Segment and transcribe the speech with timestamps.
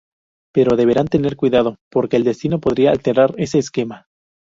[0.51, 4.07] Pero deberán tener cuidado, porque el destino podría alterar ese esquema.